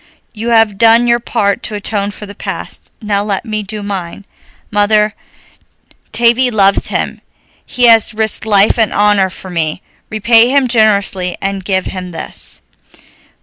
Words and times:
You 0.33 0.49
have 0.49 0.79
done 0.79 1.05
your 1.05 1.19
part 1.19 1.61
to 1.61 1.75
atone 1.75 2.09
for 2.09 2.25
the 2.25 2.33
past, 2.33 2.89
now 3.03 3.23
let 3.23 3.45
me 3.45 3.61
do 3.61 3.83
mine. 3.83 4.25
Mother, 4.71 5.13
Tavie 6.11 6.49
loves 6.49 6.87
him, 6.87 7.21
he 7.67 7.83
has 7.85 8.11
risked 8.11 8.47
life 8.47 8.79
and 8.79 8.91
honor 8.91 9.29
for 9.29 9.51
me. 9.51 9.83
Repay 10.09 10.49
him 10.49 10.67
generously 10.67 11.37
and 11.39 11.63
give 11.63 11.85
him 11.85 12.09
this." 12.09 12.63